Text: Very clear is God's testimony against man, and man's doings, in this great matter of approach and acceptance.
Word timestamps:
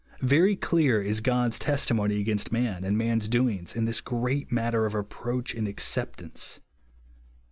Very 0.23 0.55
clear 0.55 0.99
is 0.99 1.21
God's 1.21 1.59
testimony 1.59 2.19
against 2.19 2.51
man, 2.51 2.83
and 2.83 2.97
man's 2.97 3.27
doings, 3.27 3.75
in 3.75 3.85
this 3.85 4.01
great 4.01 4.51
matter 4.51 4.87
of 4.87 4.95
approach 4.95 5.53
and 5.53 5.67
acceptance. 5.67 6.59